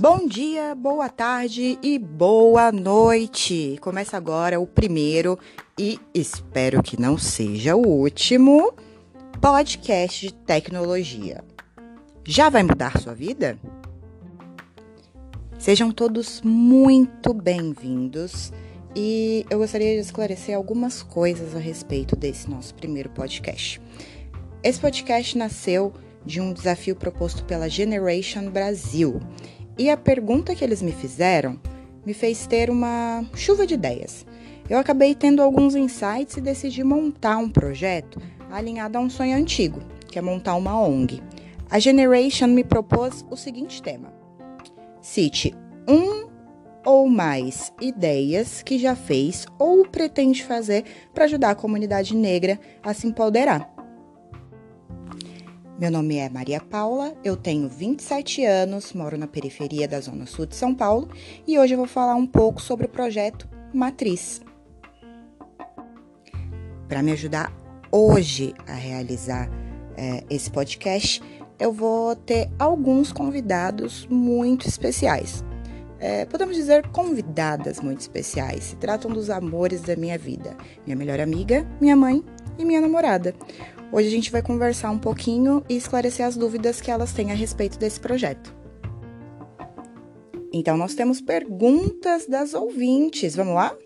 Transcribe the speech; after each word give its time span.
Bom 0.00 0.26
dia, 0.26 0.74
boa 0.74 1.08
tarde 1.08 1.78
e 1.80 1.98
boa 2.00 2.72
noite. 2.72 3.78
Começa 3.80 4.16
agora 4.16 4.58
o 4.58 4.66
primeiro 4.66 5.38
e 5.78 6.00
espero 6.12 6.82
que 6.82 7.00
não 7.00 7.16
seja 7.16 7.76
o 7.76 7.86
último 7.86 8.74
podcast 9.40 10.26
de 10.26 10.34
tecnologia. 10.34 11.44
Já 12.24 12.48
vai 12.48 12.64
mudar 12.64 12.98
sua 12.98 13.14
vida? 13.14 13.56
Sejam 15.60 15.92
todos 15.92 16.42
muito 16.42 17.32
bem-vindos 17.32 18.52
e 18.96 19.46
eu 19.48 19.58
gostaria 19.58 19.94
de 19.94 20.00
esclarecer 20.00 20.56
algumas 20.56 21.02
coisas 21.02 21.54
a 21.54 21.60
respeito 21.60 22.16
desse 22.16 22.50
nosso 22.50 22.74
primeiro 22.74 23.10
podcast. 23.10 23.80
Esse 24.62 24.78
podcast 24.78 25.38
nasceu 25.38 25.90
de 26.24 26.38
um 26.38 26.52
desafio 26.52 26.94
proposto 26.94 27.44
pela 27.44 27.66
Generation 27.66 28.50
Brasil 28.50 29.18
e 29.78 29.88
a 29.88 29.96
pergunta 29.96 30.54
que 30.54 30.62
eles 30.62 30.82
me 30.82 30.92
fizeram 30.92 31.58
me 32.04 32.12
fez 32.12 32.46
ter 32.46 32.68
uma 32.68 33.24
chuva 33.34 33.66
de 33.66 33.72
ideias. 33.72 34.26
Eu 34.68 34.76
acabei 34.76 35.14
tendo 35.14 35.40
alguns 35.40 35.74
insights 35.74 36.36
e 36.36 36.42
decidi 36.42 36.84
montar 36.84 37.38
um 37.38 37.48
projeto 37.48 38.20
alinhado 38.50 38.98
a 38.98 39.00
um 39.00 39.08
sonho 39.08 39.34
antigo, 39.34 39.80
que 40.08 40.18
é 40.18 40.22
montar 40.22 40.54
uma 40.56 40.78
ONG. 40.78 41.22
A 41.70 41.78
Generation 41.78 42.48
me 42.48 42.62
propôs 42.62 43.24
o 43.30 43.36
seguinte 43.36 43.80
tema: 43.80 44.12
cite 45.00 45.54
um 45.88 46.28
ou 46.84 47.08
mais 47.08 47.72
ideias 47.80 48.62
que 48.62 48.78
já 48.78 48.94
fez 48.94 49.46
ou 49.58 49.86
pretende 49.86 50.44
fazer 50.44 50.84
para 51.14 51.24
ajudar 51.24 51.50
a 51.50 51.54
comunidade 51.54 52.14
negra 52.14 52.60
a 52.82 52.92
se 52.92 53.06
empoderar. 53.06 53.79
Meu 55.80 55.90
nome 55.90 56.18
é 56.18 56.28
Maria 56.28 56.60
Paula, 56.60 57.14
eu 57.24 57.34
tenho 57.38 57.66
27 57.66 58.44
anos, 58.44 58.92
moro 58.92 59.16
na 59.16 59.26
periferia 59.26 59.88
da 59.88 59.98
Zona 59.98 60.26
Sul 60.26 60.44
de 60.44 60.54
São 60.54 60.74
Paulo 60.74 61.08
e 61.46 61.58
hoje 61.58 61.72
eu 61.72 61.78
vou 61.78 61.86
falar 61.86 62.14
um 62.16 62.26
pouco 62.26 62.60
sobre 62.60 62.84
o 62.84 62.88
projeto 62.90 63.48
Matriz. 63.72 64.42
Para 66.86 67.02
me 67.02 67.12
ajudar 67.12 67.50
hoje 67.90 68.52
a 68.68 68.74
realizar 68.74 69.50
é, 69.96 70.22
esse 70.28 70.50
podcast, 70.50 71.22
eu 71.58 71.72
vou 71.72 72.14
ter 72.14 72.50
alguns 72.58 73.10
convidados 73.10 74.06
muito 74.10 74.68
especiais. 74.68 75.42
É, 75.98 76.26
podemos 76.26 76.56
dizer 76.56 76.88
convidadas 76.88 77.80
muito 77.80 78.00
especiais. 78.00 78.64
Se 78.64 78.76
tratam 78.76 79.10
dos 79.10 79.30
amores 79.30 79.80
da 79.80 79.96
minha 79.96 80.18
vida: 80.18 80.54
minha 80.84 80.96
melhor 80.96 81.20
amiga, 81.20 81.66
minha 81.80 81.96
mãe 81.96 82.22
e 82.58 82.66
minha 82.66 82.82
namorada. 82.82 83.34
Hoje 83.92 84.06
a 84.06 84.10
gente 84.10 84.30
vai 84.30 84.40
conversar 84.40 84.88
um 84.92 84.98
pouquinho 85.00 85.64
e 85.68 85.74
esclarecer 85.76 86.24
as 86.24 86.36
dúvidas 86.36 86.80
que 86.80 86.92
elas 86.92 87.12
têm 87.12 87.32
a 87.32 87.34
respeito 87.34 87.76
desse 87.76 87.98
projeto. 87.98 88.54
Então, 90.52 90.76
nós 90.76 90.94
temos 90.94 91.20
perguntas 91.20 92.24
das 92.24 92.54
ouvintes. 92.54 93.34
Vamos 93.34 93.54
lá? 93.54 93.76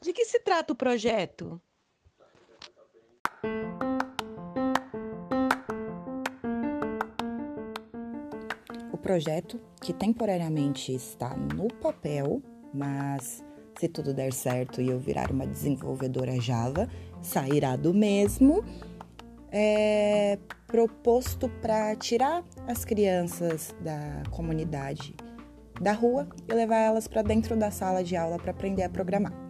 De 0.00 0.12
que 0.14 0.24
se 0.24 0.40
trata 0.40 0.72
o 0.72 0.76
projeto? 0.76 1.60
Projeto 9.12 9.60
que 9.78 9.92
temporariamente 9.92 10.94
está 10.94 11.36
no 11.36 11.68
papel, 11.68 12.42
mas 12.72 13.44
se 13.78 13.86
tudo 13.86 14.14
der 14.14 14.32
certo 14.32 14.80
e 14.80 14.88
eu 14.88 14.98
virar 14.98 15.30
uma 15.30 15.46
desenvolvedora 15.46 16.40
Java, 16.40 16.88
sairá 17.20 17.76
do 17.76 17.92
mesmo. 17.92 18.64
É 19.50 20.38
proposto 20.66 21.46
para 21.60 21.94
tirar 21.94 22.42
as 22.66 22.86
crianças 22.86 23.76
da 23.82 24.22
comunidade 24.30 25.14
da 25.78 25.92
rua 25.92 26.26
e 26.48 26.54
levar 26.54 26.78
elas 26.78 27.06
para 27.06 27.20
dentro 27.20 27.54
da 27.54 27.70
sala 27.70 28.02
de 28.02 28.16
aula 28.16 28.38
para 28.38 28.52
aprender 28.52 28.82
a 28.82 28.88
programar. 28.88 29.41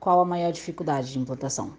Qual 0.00 0.18
a 0.18 0.24
maior 0.24 0.50
dificuldade 0.50 1.12
de 1.12 1.18
implantação? 1.18 1.76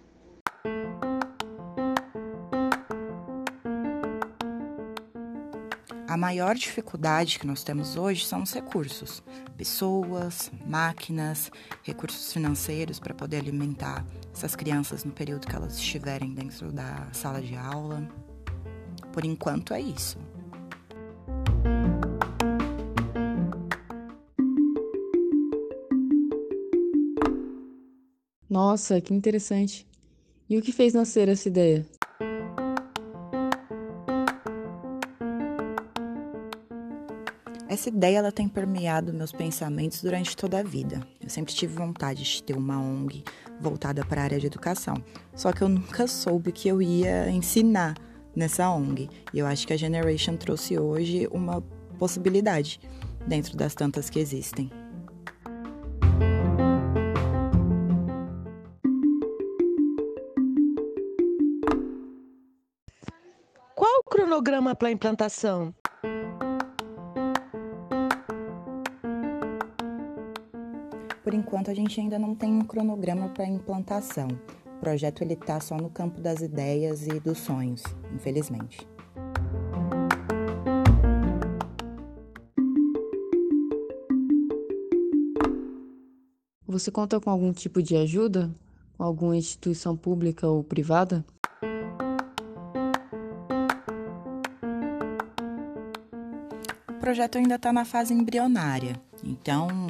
A 6.06 6.16
maior 6.16 6.54
dificuldade 6.54 7.40
que 7.40 7.46
nós 7.48 7.64
temos 7.64 7.96
hoje 7.96 8.24
são 8.24 8.44
os 8.44 8.52
recursos: 8.52 9.24
pessoas, 9.56 10.52
máquinas, 10.64 11.50
recursos 11.82 12.32
financeiros 12.32 13.00
para 13.00 13.12
poder 13.12 13.38
alimentar 13.38 14.06
essas 14.32 14.54
crianças 14.54 15.02
no 15.02 15.10
período 15.10 15.48
que 15.48 15.56
elas 15.56 15.74
estiverem 15.74 16.32
dentro 16.32 16.70
da 16.70 17.08
sala 17.10 17.42
de 17.42 17.56
aula. 17.56 18.08
Por 19.12 19.24
enquanto 19.24 19.74
é 19.74 19.80
isso. 19.80 20.16
Nossa, 28.52 29.00
que 29.00 29.14
interessante. 29.14 29.86
E 30.46 30.58
o 30.58 30.60
que 30.60 30.72
fez 30.72 30.92
nascer 30.92 31.26
essa 31.26 31.48
ideia? 31.48 31.86
Essa 37.66 37.88
ideia 37.88 38.18
ela 38.18 38.30
tem 38.30 38.46
permeado 38.46 39.14
meus 39.14 39.32
pensamentos 39.32 40.02
durante 40.02 40.36
toda 40.36 40.58
a 40.58 40.62
vida. 40.62 41.00
Eu 41.18 41.30
sempre 41.30 41.54
tive 41.54 41.74
vontade 41.74 42.24
de 42.24 42.42
ter 42.42 42.54
uma 42.54 42.78
ONG 42.78 43.24
voltada 43.58 44.04
para 44.04 44.20
a 44.20 44.24
área 44.24 44.38
de 44.38 44.48
educação, 44.48 45.02
só 45.34 45.50
que 45.50 45.62
eu 45.62 45.68
nunca 45.70 46.06
soube 46.06 46.52
que 46.52 46.68
eu 46.68 46.82
ia 46.82 47.30
ensinar 47.30 47.96
nessa 48.36 48.68
ONG. 48.68 49.08
E 49.32 49.38
eu 49.38 49.46
acho 49.46 49.66
que 49.66 49.72
a 49.72 49.78
Generation 49.78 50.36
trouxe 50.36 50.78
hoje 50.78 51.26
uma 51.32 51.62
possibilidade 51.98 52.78
dentro 53.26 53.56
das 53.56 53.74
tantas 53.74 54.10
que 54.10 54.18
existem. 54.18 54.81
Cronograma 64.62 64.74
para 64.76 64.90
implantação? 64.90 65.74
Por 71.24 71.34
enquanto, 71.34 71.70
a 71.70 71.74
gente 71.74 72.00
ainda 72.00 72.18
não 72.18 72.34
tem 72.34 72.52
um 72.52 72.62
cronograma 72.62 73.28
para 73.30 73.44
a 73.44 73.48
implantação. 73.48 74.28
O 74.76 74.80
projeto 74.80 75.22
ele 75.22 75.34
está 75.34 75.58
só 75.58 75.76
no 75.76 75.90
campo 75.90 76.20
das 76.20 76.40
ideias 76.40 77.06
e 77.06 77.18
dos 77.18 77.38
sonhos, 77.38 77.82
infelizmente. 78.14 78.86
Você 86.66 86.90
conta 86.90 87.20
com 87.20 87.30
algum 87.30 87.52
tipo 87.52 87.82
de 87.82 87.96
ajuda? 87.96 88.50
Com 88.96 89.02
alguma 89.02 89.36
instituição 89.36 89.96
pública 89.96 90.46
ou 90.46 90.62
privada? 90.62 91.24
Projeto 97.02 97.36
ainda 97.36 97.56
está 97.56 97.72
na 97.72 97.84
fase 97.84 98.14
embrionária, 98.14 98.94
então 99.24 99.88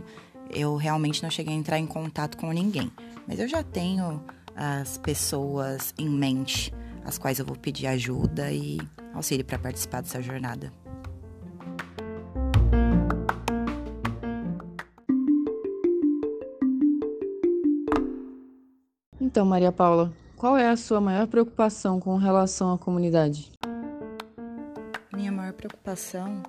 eu 0.49 0.77
realmente 0.77 1.23
não 1.23 1.31
cheguei 1.31 1.53
a 1.53 1.57
entrar 1.57 1.79
em 1.79 1.87
contato 1.87 2.39
com 2.39 2.51
ninguém. 2.51 2.91
Mas 3.29 3.39
eu 3.39 3.47
já 3.47 3.63
tenho 3.63 4.25
as 4.57 4.97
pessoas 4.97 5.93
em 5.99 6.09
mente, 6.09 6.73
as 7.05 7.19
quais 7.19 7.39
eu 7.39 7.45
vou 7.45 7.55
pedir 7.55 7.87
ajuda 7.87 8.51
e 8.51 8.79
auxílio 9.13 9.45
para 9.45 9.59
participar 9.59 10.01
dessa 10.01 10.23
jornada. 10.23 10.73
Então, 19.21 19.45
Maria 19.45 19.71
Paula, 19.71 20.11
qual 20.35 20.57
é 20.57 20.71
a 20.71 20.79
sua 20.79 20.99
maior 20.99 21.27
preocupação 21.27 22.01
com 22.01 22.17
relação 22.17 22.73
à 22.73 22.79
comunidade? 22.79 23.53
Minha 25.15 25.31
maior 25.31 25.53
preocupação 25.53 26.43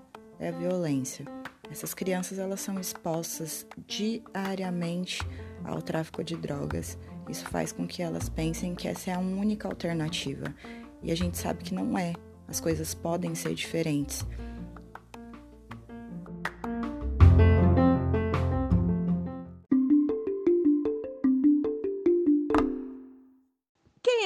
é 0.43 0.49
a 0.49 0.51
violência. 0.51 1.25
Essas 1.71 1.93
crianças 1.93 2.37
elas 2.37 2.59
são 2.59 2.79
expostas 2.79 3.65
diariamente 3.87 5.19
ao 5.63 5.81
tráfico 5.81 6.23
de 6.23 6.35
drogas. 6.35 6.97
Isso 7.29 7.45
faz 7.45 7.71
com 7.71 7.87
que 7.87 8.01
elas 8.01 8.29
pensem 8.29 8.75
que 8.75 8.87
essa 8.87 9.11
é 9.11 9.13
a 9.13 9.19
única 9.19 9.67
alternativa. 9.67 10.53
E 11.01 11.11
a 11.11 11.15
gente 11.15 11.37
sabe 11.37 11.63
que 11.63 11.73
não 11.73 11.97
é. 11.97 12.13
As 12.47 12.59
coisas 12.59 12.93
podem 12.93 13.33
ser 13.33 13.53
diferentes. 13.53 14.25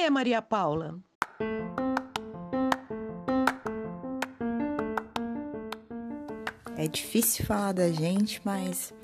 é 0.08 0.10
Maria 0.10 0.40
Paula? 0.40 0.98
É 6.78 6.86
difícil 6.86 7.44
falar 7.44 7.72
da 7.72 7.90
gente, 7.90 8.40
mas 8.44 8.94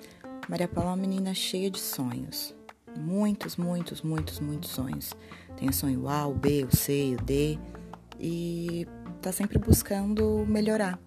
Maria 0.48 0.68
Paula 0.68 0.90
é 0.90 0.92
uma 0.92 0.96
menina 0.96 1.34
cheia 1.34 1.68
de 1.68 1.80
sonhos. 1.80 2.54
Muitos, 2.96 3.56
muitos, 3.56 4.00
muitos, 4.00 4.38
muitos 4.38 4.70
sonhos. 4.70 5.12
Tem 5.56 5.68
o 5.68 5.72
sonho 5.72 6.08
A, 6.08 6.24
o 6.24 6.32
B, 6.32 6.62
o 6.62 6.76
C, 6.76 7.16
o 7.20 7.24
D. 7.24 7.58
E 8.20 8.86
tá 9.20 9.32
sempre 9.32 9.58
buscando 9.58 10.46
melhorar 10.46 11.00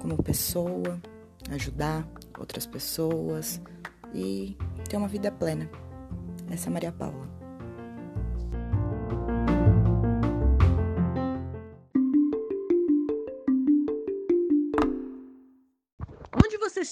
como 0.00 0.22
pessoa, 0.22 0.98
ajudar 1.50 2.08
outras 2.38 2.64
pessoas 2.64 3.60
e 4.14 4.56
ter 4.88 4.96
uma 4.96 5.08
vida 5.08 5.30
plena. 5.30 5.70
Essa 6.50 6.70
é 6.70 6.72
Maria 6.72 6.92
Paula. 6.92 7.28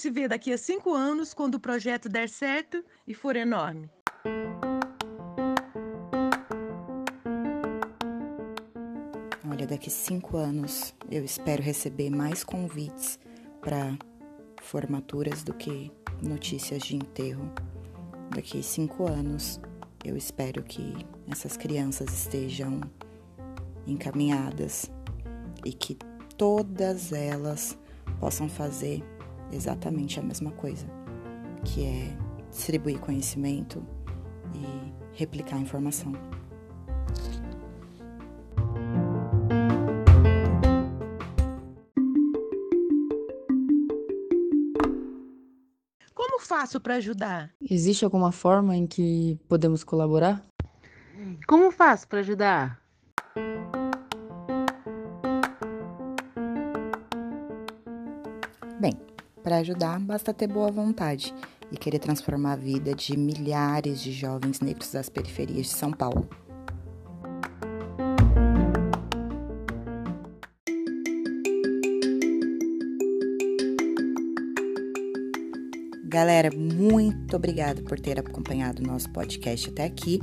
Se 0.05 0.11
vê 0.11 0.27
daqui 0.27 0.53
a 0.53 0.57
cinco 0.57 0.93
anos 0.93 1.33
quando 1.33 1.55
o 1.55 1.59
projeto 1.59 2.07
der 2.07 2.29
certo 2.29 2.85
e 3.07 3.15
for 3.15 3.35
enorme? 3.35 3.89
Olha, 9.49 9.65
daqui 9.65 9.89
cinco 9.89 10.37
anos 10.37 10.93
eu 11.09 11.25
espero 11.25 11.63
receber 11.63 12.11
mais 12.11 12.43
convites 12.43 13.17
para 13.59 13.97
formaturas 14.61 15.41
do 15.41 15.55
que 15.55 15.91
notícias 16.21 16.83
de 16.83 16.97
enterro. 16.97 17.51
Daqui 18.29 18.61
cinco 18.61 19.07
anos 19.07 19.59
eu 20.03 20.15
espero 20.15 20.61
que 20.61 20.93
essas 21.27 21.57
crianças 21.57 22.13
estejam 22.13 22.79
encaminhadas 23.87 24.91
e 25.65 25.73
que 25.73 25.97
todas 26.37 27.11
elas 27.11 27.75
possam 28.19 28.47
fazer 28.47 29.03
exatamente 29.51 30.19
a 30.19 30.23
mesma 30.23 30.51
coisa, 30.51 30.85
que 31.63 31.85
é 31.85 32.17
distribuir 32.49 32.99
conhecimento 32.99 33.85
e 34.53 34.93
replicar 35.13 35.59
informação. 35.59 36.13
Como 46.13 46.39
faço 46.39 46.79
para 46.79 46.95
ajudar? 46.95 47.53
Existe 47.61 48.05
alguma 48.05 48.31
forma 48.31 48.75
em 48.75 48.87
que 48.87 49.39
podemos 49.47 49.83
colaborar? 49.83 50.43
Como 51.47 51.71
faço 51.71 52.07
para 52.07 52.19
ajudar? 52.19 52.81
Bem, 58.79 58.93
para 59.45 59.57
ajudar 59.57 59.99
basta 59.99 60.33
ter 60.33 60.47
boa 60.47 60.71
vontade 60.71 61.31
e 61.71 61.77
querer 61.77 61.99
transformar 61.99 62.53
a 62.53 62.55
vida 62.55 62.95
de 62.95 63.15
milhares 63.15 64.01
de 64.01 64.11
jovens 64.11 64.59
negros 64.59 64.91
das 64.91 65.07
periferias 65.07 65.67
de 65.67 65.73
São 65.73 65.91
Paulo. 65.91 66.27
Galera, 76.05 76.49
muito 76.55 77.35
obrigada 77.35 77.83
por 77.83 77.99
ter 77.99 78.19
acompanhado 78.19 78.81
o 78.81 78.87
nosso 78.87 79.11
podcast 79.11 79.69
até 79.69 79.83
aqui. 79.83 80.19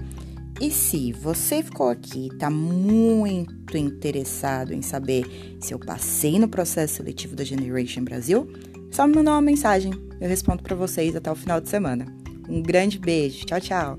E 0.61 0.71
se 0.71 1.13
você 1.13 1.63
ficou 1.63 1.89
aqui 1.89 2.25
e 2.25 2.29
está 2.29 2.51
muito 2.51 3.77
interessado 3.77 4.73
em 4.73 4.83
saber 4.83 5.57
se 5.61 5.75
eu 5.75 5.79
passei 5.79 6.39
no 6.41 6.49
processo 6.49 6.97
seletivo 6.97 7.37
da 7.37 7.45
Generation 7.45 8.05
Brasil, 8.05 8.49
só 8.93 9.07
me 9.07 9.15
mandar 9.15 9.33
uma 9.33 9.41
mensagem, 9.41 9.91
eu 10.21 10.29
respondo 10.29 10.63
para 10.63 10.77
vocês 10.77 11.17
até 11.17 11.33
o 11.33 11.35
final 11.35 11.63
de 11.63 11.69
semana. 11.71 12.05
Um 12.47 12.61
grande 12.61 12.99
beijo, 12.99 13.47
tchau, 13.47 13.59
tchau! 13.59 13.99